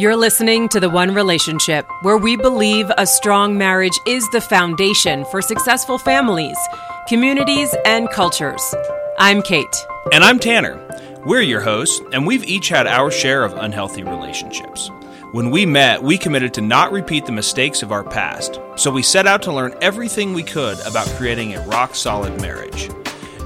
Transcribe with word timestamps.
You're 0.00 0.16
listening 0.16 0.70
to 0.70 0.80
The 0.80 0.88
One 0.88 1.12
Relationship, 1.12 1.86
where 2.00 2.16
we 2.16 2.34
believe 2.34 2.90
a 2.96 3.06
strong 3.06 3.58
marriage 3.58 4.00
is 4.06 4.26
the 4.30 4.40
foundation 4.40 5.26
for 5.26 5.42
successful 5.42 5.98
families, 5.98 6.56
communities, 7.06 7.68
and 7.84 8.08
cultures. 8.08 8.62
I'm 9.18 9.42
Kate. 9.42 9.86
And 10.10 10.24
I'm 10.24 10.38
Tanner. 10.38 10.82
We're 11.26 11.42
your 11.42 11.60
hosts, 11.60 12.00
and 12.14 12.26
we've 12.26 12.44
each 12.44 12.70
had 12.70 12.86
our 12.86 13.10
share 13.10 13.44
of 13.44 13.52
unhealthy 13.52 14.02
relationships. 14.02 14.90
When 15.32 15.50
we 15.50 15.66
met, 15.66 16.02
we 16.02 16.16
committed 16.16 16.54
to 16.54 16.62
not 16.62 16.92
repeat 16.92 17.26
the 17.26 17.32
mistakes 17.32 17.82
of 17.82 17.92
our 17.92 18.02
past, 18.02 18.58
so 18.76 18.90
we 18.90 19.02
set 19.02 19.26
out 19.26 19.42
to 19.42 19.52
learn 19.52 19.74
everything 19.82 20.32
we 20.32 20.44
could 20.44 20.80
about 20.86 21.08
creating 21.18 21.54
a 21.54 21.66
rock 21.66 21.94
solid 21.94 22.40
marriage. 22.40 22.88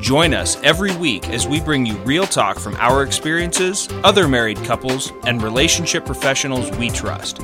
Join 0.00 0.32
us 0.32 0.56
every 0.62 0.96
week 0.96 1.28
as 1.28 1.46
we 1.46 1.60
bring 1.60 1.84
you 1.84 1.94
real 1.98 2.26
talk 2.26 2.58
from 2.58 2.74
our 2.76 3.02
experiences, 3.02 3.88
other 4.02 4.26
married 4.26 4.56
couples, 4.64 5.12
and 5.26 5.42
relationship 5.42 6.06
professionals 6.06 6.70
we 6.78 6.88
trust. 6.90 7.40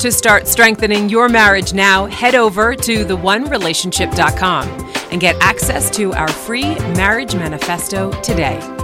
To 0.00 0.12
start 0.12 0.46
strengthening 0.46 1.08
your 1.08 1.28
marriage 1.28 1.72
now, 1.72 2.06
head 2.06 2.34
over 2.34 2.76
to 2.76 3.04
theonerelationship.com 3.04 4.68
and 5.10 5.20
get 5.20 5.36
access 5.40 5.90
to 5.96 6.12
our 6.12 6.28
free 6.28 6.74
marriage 6.94 7.34
manifesto 7.34 8.10
today. 8.22 8.75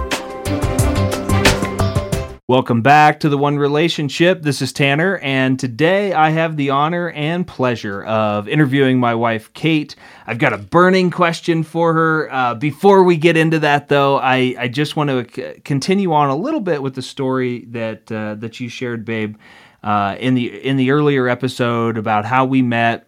Welcome 2.49 2.81
back 2.81 3.21
to 3.21 3.29
the 3.29 3.37
One 3.37 3.57
Relationship. 3.57 4.41
This 4.41 4.61
is 4.61 4.73
Tanner, 4.73 5.17
and 5.19 5.57
today 5.57 6.11
I 6.11 6.31
have 6.31 6.57
the 6.57 6.71
honor 6.71 7.09
and 7.11 7.47
pleasure 7.47 8.03
of 8.03 8.49
interviewing 8.49 8.99
my 8.99 9.15
wife, 9.15 9.53
Kate. 9.53 9.95
I've 10.27 10.39
got 10.39 10.51
a 10.51 10.57
burning 10.57 11.09
question 11.09 11.63
for 11.63 11.93
her. 11.93 12.29
Uh, 12.29 12.55
before 12.55 13.03
we 13.03 13.15
get 13.15 13.37
into 13.37 13.59
that, 13.59 13.87
though, 13.87 14.17
I, 14.17 14.55
I 14.59 14.67
just 14.67 14.97
want 14.97 15.09
to 15.09 15.57
continue 15.61 16.11
on 16.11 16.27
a 16.27 16.35
little 16.35 16.59
bit 16.59 16.83
with 16.83 16.95
the 16.95 17.01
story 17.01 17.63
that 17.69 18.11
uh, 18.11 18.35
that 18.35 18.59
you 18.59 18.67
shared, 18.67 19.05
babe, 19.05 19.37
uh, 19.81 20.17
in 20.19 20.33
the 20.33 20.47
in 20.47 20.75
the 20.75 20.91
earlier 20.91 21.29
episode 21.29 21.97
about 21.97 22.25
how 22.25 22.43
we 22.43 22.61
met 22.61 23.07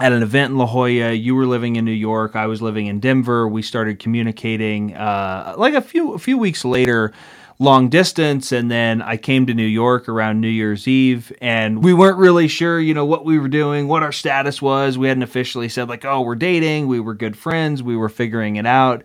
at 0.00 0.10
an 0.12 0.22
event 0.22 0.52
in 0.52 0.56
La 0.56 0.64
Jolla. 0.64 1.12
You 1.12 1.34
were 1.34 1.46
living 1.46 1.76
in 1.76 1.84
New 1.84 1.92
York. 1.92 2.34
I 2.34 2.46
was 2.46 2.62
living 2.62 2.86
in 2.86 2.98
Denver. 2.98 3.46
We 3.46 3.60
started 3.60 3.98
communicating 3.98 4.96
uh, 4.96 5.54
like 5.58 5.74
a 5.74 5.82
few 5.82 6.14
a 6.14 6.18
few 6.18 6.38
weeks 6.38 6.64
later 6.64 7.12
long 7.58 7.88
distance 7.88 8.52
and 8.52 8.70
then 8.70 9.00
I 9.00 9.16
came 9.16 9.46
to 9.46 9.54
New 9.54 9.66
York 9.66 10.08
around 10.08 10.40
New 10.40 10.48
Year's 10.48 10.88
Eve 10.88 11.32
and 11.40 11.84
we 11.84 11.94
weren't 11.94 12.18
really 12.18 12.48
sure, 12.48 12.80
you 12.80 12.94
know, 12.94 13.04
what 13.04 13.24
we 13.24 13.38
were 13.38 13.48
doing, 13.48 13.86
what 13.86 14.02
our 14.02 14.12
status 14.12 14.60
was. 14.60 14.98
We 14.98 15.08
hadn't 15.08 15.22
officially 15.22 15.68
said 15.68 15.88
like, 15.88 16.04
"Oh, 16.04 16.22
we're 16.22 16.34
dating." 16.34 16.88
We 16.88 17.00
were 17.00 17.14
good 17.14 17.36
friends. 17.36 17.82
We 17.82 17.96
were 17.96 18.08
figuring 18.08 18.56
it 18.56 18.66
out. 18.66 19.04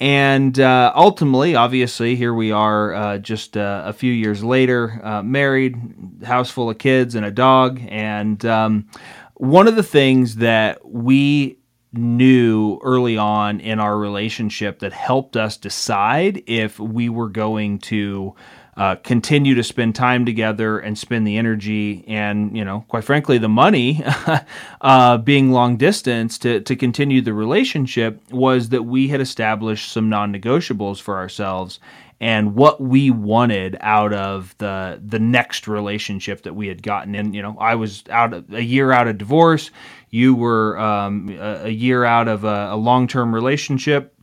And 0.00 0.58
uh, 0.60 0.92
ultimately, 0.94 1.56
obviously, 1.56 2.14
here 2.14 2.32
we 2.32 2.52
are 2.52 2.94
uh, 2.94 3.18
just 3.18 3.56
uh, 3.56 3.82
a 3.84 3.92
few 3.92 4.12
years 4.12 4.44
later, 4.44 5.00
uh, 5.02 5.22
married, 5.24 5.76
house 6.24 6.50
full 6.50 6.70
of 6.70 6.78
kids, 6.78 7.16
and 7.16 7.26
a 7.26 7.32
dog. 7.32 7.80
And 7.88 8.44
um, 8.46 8.88
one 9.34 9.66
of 9.66 9.74
the 9.74 9.82
things 9.82 10.36
that 10.36 10.86
we 10.86 11.57
knew 11.92 12.78
early 12.82 13.16
on 13.16 13.60
in 13.60 13.80
our 13.80 13.96
relationship 13.96 14.80
that 14.80 14.92
helped 14.92 15.36
us 15.36 15.56
decide 15.56 16.42
if 16.46 16.78
we 16.78 17.08
were 17.08 17.28
going 17.28 17.78
to 17.78 18.34
uh, 18.78 18.94
continue 18.96 19.56
to 19.56 19.64
spend 19.64 19.92
time 19.94 20.24
together 20.24 20.78
and 20.78 20.96
spend 20.96 21.26
the 21.26 21.36
energy 21.36 22.04
and 22.06 22.56
you 22.56 22.64
know 22.64 22.84
quite 22.86 23.02
frankly 23.02 23.36
the 23.36 23.48
money 23.48 24.04
uh, 24.80 25.18
being 25.18 25.50
long 25.50 25.76
distance 25.76 26.38
to, 26.38 26.60
to 26.60 26.76
continue 26.76 27.20
the 27.20 27.32
relationship 27.32 28.22
was 28.30 28.68
that 28.68 28.84
we 28.84 29.08
had 29.08 29.20
established 29.20 29.90
some 29.90 30.08
non-negotiables 30.08 31.00
for 31.00 31.16
ourselves 31.16 31.80
and 32.20 32.54
what 32.54 32.80
we 32.80 33.10
wanted 33.10 33.76
out 33.80 34.12
of 34.12 34.56
the 34.58 35.00
the 35.04 35.18
next 35.18 35.68
relationship 35.68 36.42
that 36.42 36.54
we 36.54 36.66
had 36.66 36.82
gotten 36.82 37.14
in 37.14 37.32
you 37.32 37.42
know 37.42 37.56
i 37.58 37.74
was 37.74 38.02
out 38.10 38.34
a 38.52 38.62
year 38.62 38.92
out 38.92 39.08
of 39.08 39.18
divorce 39.18 39.70
you 40.10 40.34
were 40.34 40.78
um, 40.78 41.28
a, 41.38 41.66
a, 41.66 41.68
year 41.68 42.04
out 42.04 42.28
of 42.28 42.44
a, 42.44 42.70
a 42.72 42.76
long 42.76 43.06
term 43.06 43.34
relationship 43.34 44.14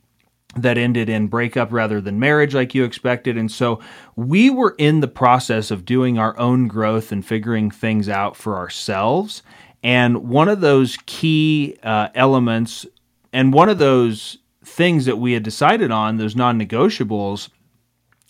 that 0.55 0.77
ended 0.77 1.09
in 1.09 1.27
breakup 1.27 1.71
rather 1.71 1.99
than 1.99 2.19
marriage 2.19 2.55
like 2.55 2.73
you 2.73 2.83
expected. 2.83 3.37
And 3.37 3.51
so 3.51 3.81
we 4.15 4.49
were 4.49 4.75
in 4.77 5.01
the 5.01 5.07
process 5.07 5.69
of 5.69 5.85
doing 5.85 6.17
our 6.17 6.37
own 6.39 6.67
growth 6.67 7.11
and 7.11 7.25
figuring 7.25 7.69
things 7.69 8.07
out 8.07 8.35
for 8.35 8.55
ourselves. 8.55 9.43
And 9.83 10.29
one 10.29 10.47
of 10.47 10.61
those 10.61 10.97
key 11.05 11.77
uh, 11.83 12.09
elements 12.15 12.85
and 13.33 13.53
one 13.53 13.67
of 13.67 13.79
those 13.79 14.37
things 14.63 15.05
that 15.05 15.17
we 15.17 15.33
had 15.33 15.43
decided 15.43 15.91
on, 15.91 16.17
those 16.17 16.35
non 16.35 16.59
negotiables, 16.59 17.49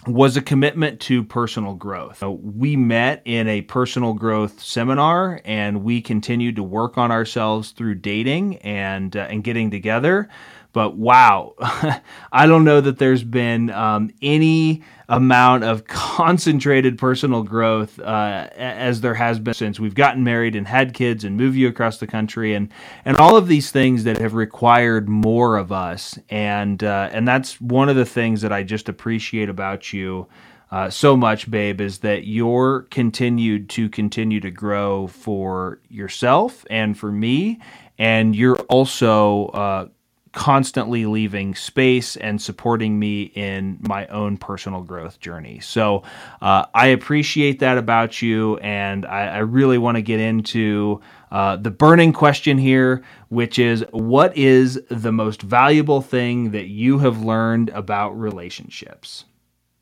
was 0.08 0.38
a 0.38 0.42
commitment 0.42 1.00
to 1.02 1.24
personal 1.24 1.74
growth. 1.74 2.22
We 2.22 2.76
met 2.76 3.22
in 3.26 3.48
a 3.48 3.62
personal 3.64 4.14
growth 4.14 4.62
seminar 4.62 5.42
and 5.46 5.84
we 5.84 6.02
continued 6.02 6.56
to 6.58 6.64
work 6.64 6.98
on 6.98 7.12
ourselves 7.12 7.72
through 7.72 7.96
dating 7.96 8.58
and 8.58 9.16
uh, 9.16 9.22
and 9.22 9.44
getting 9.44 9.72
together. 9.72 10.30
But 10.76 10.98
wow, 10.98 11.54
I 12.34 12.46
don't 12.48 12.66
know 12.66 12.82
that 12.82 13.00
there's 13.00 13.24
been 13.24 13.70
um, 13.70 14.12
any 14.22 14.84
amount 15.08 15.64
of 15.64 15.88
concentrated 15.88 16.98
personal 16.98 17.44
growth 17.44 17.98
uh, 17.98 18.50
as 18.58 19.00
there 19.00 19.14
has 19.14 19.40
been 19.40 19.54
since 19.54 19.80
we've 19.80 19.96
gotten 19.96 20.26
married 20.26 20.54
and 20.54 20.68
had 20.68 20.94
kids 20.94 21.24
and 21.24 21.38
moved 21.38 21.56
you 21.56 21.70
across 21.70 22.00
the 22.00 22.08
country 22.08 22.56
and 22.56 22.74
and 23.06 23.16
all 23.16 23.38
of 23.38 23.48
these 23.48 23.72
things 23.72 24.04
that 24.04 24.18
have 24.18 24.34
required 24.34 25.08
more 25.08 25.56
of 25.56 25.72
us. 25.72 26.20
And 26.30 26.84
uh, 26.84 27.08
and 27.14 27.26
that's 27.26 27.62
one 27.62 27.88
of 27.88 27.96
the 27.96 28.06
things 28.06 28.42
that 28.42 28.52
I 28.52 28.64
just 28.64 28.90
appreciate 28.90 29.48
about 29.48 29.94
you. 29.94 30.28
Uh, 30.72 30.90
so 30.90 31.16
much, 31.16 31.50
babe, 31.50 31.80
is 31.80 32.00
that 32.00 32.28
you're 32.28 32.82
continued 32.92 33.70
to 33.70 33.88
continue 33.88 34.42
to 34.42 34.52
grow 34.52 35.08
for 35.08 35.80
yourself 35.88 36.66
and 36.70 36.98
for 36.98 37.14
me, 37.14 37.62
and 37.98 38.36
you're 38.36 38.58
also 38.68 39.46
uh, 39.48 39.88
constantly 40.36 41.06
leaving 41.06 41.56
space 41.56 42.18
and 42.18 42.42
supporting 42.42 43.00
me 43.00 43.24
in 43.36 43.78
my 43.80 44.06
own 44.08 44.36
personal 44.38 44.82
growth 44.82 45.20
journey. 45.22 45.60
So 45.62 46.04
uh, 46.42 46.66
I 46.74 46.88
appreciate 46.88 47.60
that 47.60 47.78
about 47.78 48.22
you, 48.22 48.58
and 48.58 49.06
I, 49.06 49.28
I 49.28 49.38
really 49.40 49.78
want 49.78 49.96
to 49.96 50.02
get 50.02 50.20
into 50.20 51.02
uh, 51.32 51.56
the 51.56 51.72
burning 51.72 52.12
question 52.12 52.58
here, 52.58 53.02
which 53.30 53.58
is 53.58 53.84
what 53.92 54.36
is 54.38 54.80
the 54.90 55.14
most 55.14 55.42
valuable 55.42 56.02
thing 56.02 56.52
that 56.52 56.68
you 56.68 57.00
have 57.00 57.24
learned 57.24 57.70
about 57.70 58.12
relationships? 58.12 59.24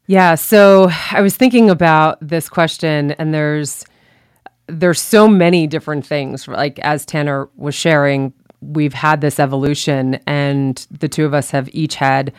Yeah, 0.06 0.36
so 0.36 0.90
I 1.12 1.22
was 1.22 1.36
thinking 1.36 1.70
about 1.70 2.20
this 2.22 2.48
question, 2.48 3.12
and 3.14 3.34
there's 3.34 3.86
there's 4.68 5.02
so 5.02 5.28
many 5.28 5.66
different 5.68 6.06
things. 6.06 6.48
Like 6.48 6.78
as 6.80 7.06
Tanner 7.06 7.50
was 7.56 7.74
sharing, 7.76 8.34
we've 8.64 8.94
had 8.94 9.22
this 9.22 9.40
evolution, 9.40 10.16
and 10.26 10.88
the 10.90 11.08
two 11.08 11.26
of 11.26 11.34
us 11.34 11.52
have 11.52 11.70
each 11.74 11.96
had 11.96 12.34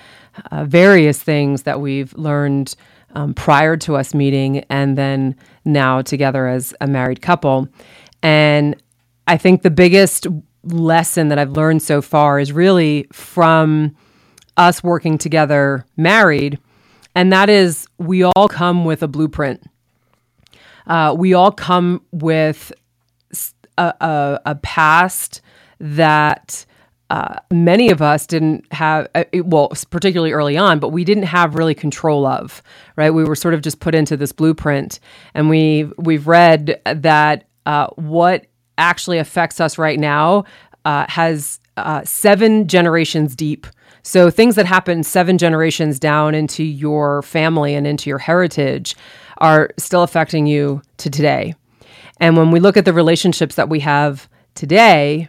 uh, 0.50 0.64
various 0.64 1.22
things 1.22 1.62
that 1.62 1.80
we've 1.80 2.12
learned 2.14 2.74
um, 3.14 3.34
prior 3.34 3.76
to 3.76 3.96
us 3.96 4.14
meeting, 4.14 4.64
and 4.70 4.98
then 4.98 5.36
now 5.64 6.02
together 6.02 6.46
as 6.46 6.74
a 6.80 6.86
married 6.86 7.22
couple. 7.22 7.68
And 8.22 8.76
I 9.26 9.36
think 9.36 9.62
the 9.62 9.70
biggest 9.70 10.26
lesson 10.64 11.28
that 11.28 11.38
I've 11.38 11.52
learned 11.52 11.82
so 11.82 12.02
far 12.02 12.40
is 12.40 12.52
really 12.52 13.06
from 13.12 13.94
us 14.56 14.82
working 14.82 15.18
together 15.18 15.84
married, 15.96 16.58
and 17.14 17.32
that 17.32 17.48
is 17.48 17.86
we 17.98 18.24
all 18.24 18.48
come 18.48 18.84
with 18.84 19.02
a 19.02 19.08
blueprint. 19.08 19.62
Uh, 20.86 21.14
we 21.16 21.32
all 21.34 21.52
come 21.52 22.02
with 22.12 22.72
a, 23.78 23.94
a, 24.00 24.40
a 24.46 24.54
past 24.56 25.40
that 25.80 26.64
uh, 27.10 27.36
many 27.50 27.90
of 27.90 28.00
us 28.00 28.26
didn't 28.26 28.64
have, 28.72 29.06
uh, 29.14 29.24
well, 29.34 29.70
particularly 29.90 30.32
early 30.32 30.56
on, 30.56 30.78
but 30.78 30.88
we 30.88 31.04
didn't 31.04 31.24
have 31.24 31.54
really 31.54 31.74
control 31.74 32.26
of, 32.26 32.62
right? 32.96 33.10
We 33.10 33.24
were 33.24 33.36
sort 33.36 33.54
of 33.54 33.60
just 33.60 33.80
put 33.80 33.94
into 33.94 34.16
this 34.16 34.32
blueprint, 34.32 35.00
and 35.34 35.50
we 35.50 35.90
we've 35.98 36.26
read 36.26 36.80
that 36.86 37.46
uh, 37.66 37.88
what 37.96 38.46
actually 38.78 39.18
affects 39.18 39.60
us 39.60 39.78
right 39.78 40.00
now 40.00 40.44
uh, 40.84 41.06
has 41.08 41.60
uh, 41.76 42.02
seven 42.04 42.66
generations 42.68 43.36
deep. 43.36 43.66
So 44.02 44.30
things 44.30 44.54
that 44.56 44.66
happen 44.66 45.02
seven 45.02 45.38
generations 45.38 45.98
down 45.98 46.34
into 46.34 46.62
your 46.64 47.22
family 47.22 47.74
and 47.74 47.86
into 47.86 48.10
your 48.10 48.18
heritage 48.18 48.96
are 49.38 49.70
still 49.78 50.02
affecting 50.02 50.46
you 50.46 50.82
to 50.98 51.10
today. 51.10 51.54
And 52.20 52.36
when 52.36 52.50
we 52.50 52.60
look 52.60 52.76
at 52.76 52.84
the 52.84 52.92
relationships 52.92 53.54
that 53.56 53.68
we 53.68 53.80
have 53.80 54.28
today, 54.54 55.28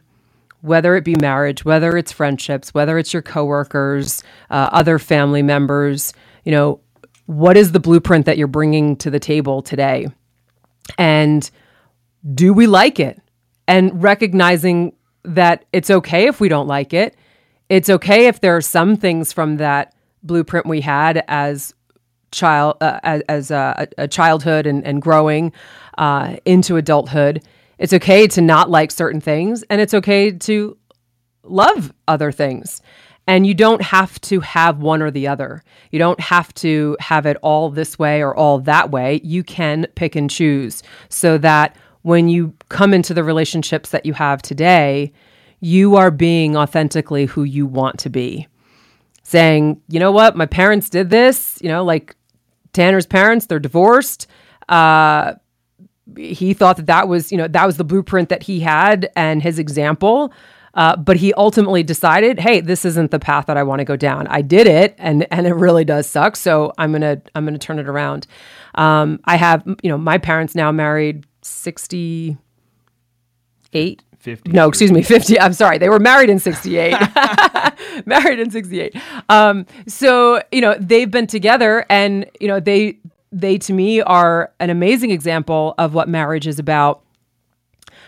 whether 0.66 0.96
it 0.96 1.04
be 1.04 1.16
marriage, 1.16 1.64
whether 1.64 1.96
it's 1.98 2.12
friendships, 2.12 2.74
whether 2.74 2.98
it's 2.98 3.14
your 3.14 3.22
coworkers, 3.22 4.24
uh, 4.50 4.70
other 4.72 4.98
family 5.00 5.44
members, 5.44 6.14
you 6.44 6.52
know, 6.52 6.80
what 7.28 7.58
is 7.58 7.72
the 7.72 7.80
blueprint 7.80 8.26
that 8.26 8.38
you're 8.38 8.48
bringing 8.48 8.96
to 8.98 9.10
the 9.10 9.20
table 9.20 9.62
today? 9.62 10.08
And 10.98 11.50
do 12.34 12.54
we 12.54 12.68
like 12.68 13.00
it? 13.00 13.22
And 13.68 14.02
recognizing 14.02 14.94
that 15.24 15.66
it's 15.74 15.90
okay 15.90 16.28
if 16.28 16.40
we 16.40 16.50
don't 16.50 16.68
like 16.68 16.94
it. 16.94 17.16
It's 17.70 17.90
okay 17.90 18.28
if 18.28 18.42
there 18.42 18.56
are 18.56 18.62
some 18.62 18.96
things 18.96 19.34
from 19.34 19.58
that 19.58 19.94
blueprint 20.22 20.66
we 20.66 20.82
had 20.82 21.24
as 21.28 21.74
child 22.32 22.78
uh, 22.82 23.00
as, 23.04 23.22
as 23.30 23.52
a, 23.52 23.88
a, 23.98 24.08
childhood 24.08 24.68
and, 24.68 24.86
and 24.86 25.02
growing 25.02 25.54
uh, 25.98 26.36
into 26.46 26.76
adulthood. 26.76 27.44
It's 27.78 27.94
okay 27.94 28.28
to 28.28 28.42
not 28.42 28.70
like 28.70 28.92
certain 28.92 29.22
things, 29.22 29.64
and 29.70 29.82
it's 29.82 29.94
okay 29.94 30.32
to 30.32 30.78
love 31.44 31.94
other 32.08 32.32
things. 32.32 32.82
And 33.28 33.48
you 33.48 33.54
don't 33.54 33.82
have 33.82 34.22
to 34.22 34.40
have 34.42 34.80
one 34.80 35.02
or 35.02 35.10
the 35.10 35.28
other. 35.28 35.64
You 35.92 35.98
don't 35.98 36.20
have 36.20 36.54
to 36.56 36.96
have 37.00 37.26
it 37.26 37.38
all 37.42 37.70
this 37.70 37.98
way 37.98 38.22
or 38.22 38.36
all 38.36 38.60
that 38.60 38.92
way. 38.92 39.20
You 39.24 39.44
can 39.44 39.88
pick 39.96 40.16
and 40.16 40.30
choose 40.30 40.84
so 41.10 41.38
that 41.40 41.76
when 42.04 42.30
you 42.30 42.54
come 42.70 42.94
into 42.94 43.16
the 43.16 43.24
relationships 43.24 43.90
that 43.90 44.06
you 44.06 44.14
have 44.14 44.44
today, 44.44 45.12
you 45.60 45.96
are 45.96 46.12
being 46.12 46.56
authentically 46.56 47.26
who 47.26 47.44
you 47.44 47.66
want 47.66 47.98
to 48.00 48.10
be. 48.10 48.48
Saying, 49.24 49.82
you 49.90 50.00
know 50.00 50.12
what, 50.12 50.36
my 50.36 50.46
parents 50.46 50.88
did 50.88 51.10
this, 51.10 51.58
you 51.62 51.68
know, 51.68 51.84
like 51.84 52.16
Tanner's 52.74 53.08
parents, 53.08 53.48
they're 53.48 53.58
divorced. 53.58 54.28
Uh, 54.70 55.34
he 56.18 56.54
thought 56.54 56.78
that 56.78 56.86
that 56.88 57.08
was, 57.08 57.32
you 57.32 57.38
know, 57.38 57.48
that 57.48 57.66
was 57.66 57.78
the 57.78 57.84
blueprint 57.84 58.30
that 58.30 58.44
he 58.44 58.60
had 58.60 59.10
and 59.16 59.42
his 59.42 59.60
example. 59.60 60.34
Uh, 60.74 60.96
but 60.98 61.16
he 61.16 61.34
ultimately 61.36 61.84
decided, 61.84 62.38
hey, 62.38 62.60
this 62.60 62.84
isn't 62.84 63.10
the 63.12 63.20
path 63.20 63.46
that 63.46 63.56
I 63.56 63.64
want 63.64 63.80
to 63.80 63.86
go 63.86 63.96
down. 63.96 64.28
I 64.28 64.42
did 64.42 64.68
it, 64.68 64.94
and 64.98 65.26
and 65.32 65.48
it 65.48 65.54
really 65.54 65.86
does 65.86 66.06
suck. 66.06 66.36
So 66.36 66.74
I'm 66.78 66.92
gonna 66.92 67.22
I'm 67.34 67.46
gonna 67.46 67.58
turn 67.58 67.80
it 67.80 67.88
around. 67.88 68.28
Um, 68.76 69.22
I 69.24 69.38
have, 69.38 69.64
you 69.82 69.90
know, 69.90 69.98
my 69.98 70.18
parents 70.18 70.54
now 70.54 70.74
married 70.74 71.26
sixty 71.42 72.38
eight 73.72 74.04
50. 74.26 74.54
no, 74.54 74.68
excuse 74.68 74.92
me, 74.92 75.04
50. 75.04 75.40
I'm 75.40 75.54
sorry. 75.54 75.78
They 75.78 75.88
were 75.88 76.00
married 76.00 76.32
in 76.32 76.40
68. 76.40 76.96
married 78.08 78.40
in 78.40 78.50
68. 78.50 78.96
Um, 79.30 79.68
so, 79.88 80.42
you 80.52 80.62
know, 80.62 80.76
they've 80.80 81.12
been 81.12 81.28
together 81.28 81.86
and, 81.92 82.26
you 82.42 82.48
know, 82.48 82.60
they, 82.60 82.98
they 83.36 83.58
to 83.60 83.74
me 83.74 84.02
are 84.02 84.52
an 84.60 84.70
amazing 84.70 85.12
example 85.12 85.76
of 85.78 85.94
what 85.94 86.08
marriage 86.08 86.48
is 86.48 86.58
about. 86.58 87.04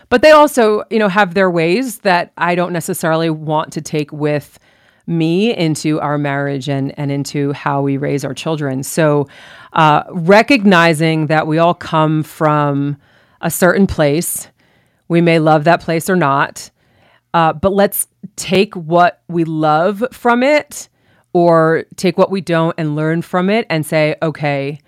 But 0.08 0.22
they 0.22 0.30
also, 0.30 0.84
you 0.90 0.98
know, 0.98 1.08
have 1.08 1.34
their 1.34 1.50
ways 1.50 1.98
that 1.98 2.32
I 2.38 2.54
don't 2.54 2.72
necessarily 2.72 3.28
want 3.28 3.72
to 3.74 3.82
take 3.82 4.10
with 4.10 4.58
me 5.06 5.54
into 5.54 6.00
our 6.00 6.18
marriage 6.18 6.68
and, 6.68 6.98
and 6.98 7.12
into 7.12 7.52
how 7.52 7.82
we 7.82 7.96
raise 7.96 8.24
our 8.24 8.34
children. 8.34 8.82
So, 8.82 9.28
uh, 9.74 10.04
recognizing 10.10 11.26
that 11.26 11.46
we 11.46 11.58
all 11.58 11.74
come 11.74 12.22
from 12.22 12.96
a 13.40 13.50
certain 13.50 13.86
place 13.86 14.48
we 15.08 15.20
may 15.22 15.38
love 15.38 15.64
that 15.64 15.80
place 15.80 16.08
or 16.08 16.16
not, 16.16 16.70
uh, 17.34 17.54
but 17.54 17.72
let's 17.72 18.06
take 18.36 18.74
what 18.74 19.22
we 19.28 19.44
love 19.44 20.04
from 20.12 20.42
it 20.42 20.88
or 21.32 21.84
take 21.96 22.18
what 22.18 22.30
we 22.30 22.40
don't 22.40 22.74
and 22.78 22.94
learn 22.94 23.22
from 23.22 23.50
it 23.50 23.66
and 23.70 23.84
say, 23.84 24.16
okay, 24.22 24.78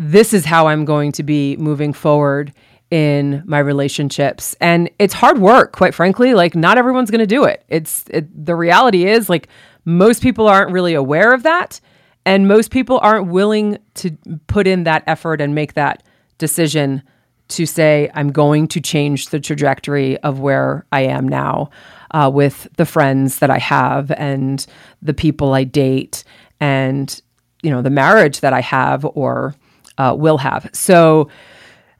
this 0.00 0.32
is 0.32 0.46
how 0.46 0.66
I'm 0.66 0.86
going 0.86 1.12
to 1.12 1.22
be 1.22 1.58
moving 1.58 1.92
forward 1.92 2.54
in 2.90 3.42
my 3.44 3.58
relationships. 3.58 4.56
And 4.58 4.90
it's 4.98 5.12
hard 5.12 5.38
work, 5.38 5.72
quite 5.72 5.94
frankly. 5.94 6.32
Like, 6.32 6.54
not 6.54 6.78
everyone's 6.78 7.10
going 7.10 7.20
to 7.20 7.26
do 7.26 7.44
it. 7.44 7.62
It's 7.68 8.04
it, 8.08 8.46
the 8.46 8.56
reality 8.56 9.06
is, 9.06 9.28
like, 9.28 9.48
most 9.84 10.22
people 10.22 10.48
aren't 10.48 10.72
really 10.72 10.94
aware 10.94 11.34
of 11.34 11.42
that. 11.42 11.82
And 12.24 12.48
most 12.48 12.70
people 12.70 12.98
aren't 13.02 13.28
willing 13.28 13.76
to 13.96 14.16
put 14.46 14.66
in 14.66 14.84
that 14.84 15.04
effort 15.06 15.42
and 15.42 15.54
make 15.54 15.74
that 15.74 16.02
decision 16.38 17.02
to 17.48 17.66
say, 17.66 18.10
I'm 18.14 18.32
going 18.32 18.68
to 18.68 18.80
change 18.80 19.28
the 19.28 19.40
trajectory 19.40 20.16
of 20.18 20.40
where 20.40 20.86
I 20.92 21.02
am 21.02 21.28
now 21.28 21.68
uh, 22.12 22.30
with 22.32 22.68
the 22.76 22.86
friends 22.86 23.40
that 23.40 23.50
I 23.50 23.58
have 23.58 24.10
and 24.12 24.64
the 25.02 25.14
people 25.14 25.52
I 25.52 25.64
date 25.64 26.24
and, 26.58 27.20
you 27.62 27.70
know, 27.70 27.82
the 27.82 27.90
marriage 27.90 28.40
that 28.40 28.54
I 28.54 28.60
have 28.60 29.04
or 29.14 29.54
uh, 30.00 30.14
will 30.14 30.38
have. 30.38 30.70
So 30.72 31.28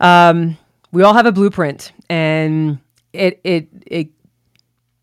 um, 0.00 0.56
we 0.90 1.02
all 1.02 1.12
have 1.12 1.26
a 1.26 1.32
blueprint 1.32 1.92
and 2.08 2.78
it, 3.12 3.40
it, 3.44 3.68
it 3.86 4.08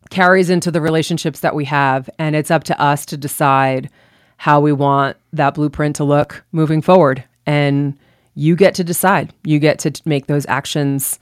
carries 0.10 0.50
into 0.50 0.72
the 0.72 0.82
relationships 0.82 1.42
that 1.42 1.54
we 1.54 1.66
have. 1.66 2.10
And 2.18 2.36
it's 2.36 2.50
up 2.50 2.64
to 2.66 2.82
us 2.82 3.06
to 3.08 3.18
decide 3.18 3.92
how 4.38 4.60
we 4.60 4.74
want 4.74 5.16
that 5.34 5.54
blueprint 5.54 5.96
to 5.98 6.04
look 6.04 6.44
moving 6.52 6.82
forward. 6.82 7.24
And 7.46 7.96
you 8.34 8.56
get 8.56 8.74
to 8.76 8.84
decide. 8.84 9.32
You 9.44 9.60
get 9.60 9.78
to 9.80 9.92
make 10.06 10.26
those 10.26 10.48
actions 10.48 11.20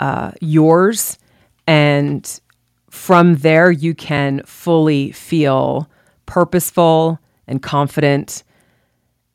uh, 0.00 0.32
yours. 0.42 1.18
And 1.66 2.40
from 2.90 3.36
there, 3.36 3.70
you 3.70 3.94
can 3.94 4.42
fully 4.44 5.12
feel 5.12 5.88
purposeful 6.26 7.18
and 7.46 7.62
confident 7.62 8.44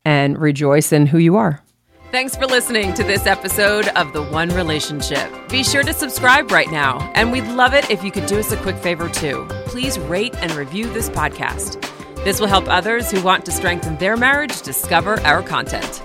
and 0.04 0.38
rejoice 0.38 0.92
in 0.92 1.06
who 1.06 1.18
you 1.18 1.36
are. 1.36 1.63
Thanks 2.10 2.36
for 2.36 2.46
listening 2.46 2.94
to 2.94 3.02
this 3.02 3.26
episode 3.26 3.88
of 3.88 4.12
The 4.12 4.22
One 4.22 4.50
Relationship. 4.50 5.28
Be 5.48 5.64
sure 5.64 5.82
to 5.82 5.92
subscribe 5.92 6.52
right 6.52 6.70
now, 6.70 7.10
and 7.16 7.32
we'd 7.32 7.46
love 7.48 7.74
it 7.74 7.90
if 7.90 8.04
you 8.04 8.12
could 8.12 8.26
do 8.26 8.38
us 8.38 8.52
a 8.52 8.56
quick 8.58 8.76
favor 8.76 9.08
too. 9.08 9.46
Please 9.66 9.98
rate 9.98 10.32
and 10.36 10.52
review 10.52 10.88
this 10.92 11.10
podcast. 11.10 11.82
This 12.22 12.38
will 12.38 12.46
help 12.46 12.68
others 12.68 13.10
who 13.10 13.20
want 13.22 13.44
to 13.46 13.50
strengthen 13.52 13.96
their 13.98 14.16
marriage 14.16 14.62
discover 14.62 15.18
our 15.22 15.42
content. 15.42 16.02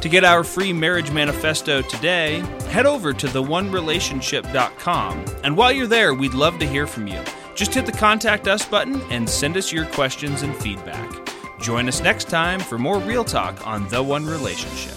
To 0.00 0.08
get 0.08 0.22
our 0.22 0.44
free 0.44 0.72
marriage 0.72 1.10
manifesto 1.10 1.82
today, 1.82 2.38
head 2.70 2.86
over 2.86 3.12
to 3.12 3.26
theonerelationship.com. 3.26 5.24
And 5.42 5.56
while 5.56 5.72
you're 5.72 5.88
there, 5.88 6.14
we'd 6.14 6.34
love 6.34 6.60
to 6.60 6.66
hear 6.68 6.86
from 6.86 7.08
you. 7.08 7.20
Just 7.56 7.74
hit 7.74 7.84
the 7.84 7.90
contact 7.92 8.46
us 8.46 8.64
button 8.64 9.00
and 9.10 9.28
send 9.28 9.56
us 9.56 9.72
your 9.72 9.86
questions 9.86 10.42
and 10.42 10.54
feedback. 10.56 11.10
Join 11.60 11.88
us 11.88 12.00
next 12.00 12.28
time 12.30 12.60
for 12.60 12.78
more 12.78 13.00
real 13.00 13.24
talk 13.24 13.66
on 13.66 13.88
The 13.88 14.00
One 14.00 14.24
Relationship. 14.24 14.94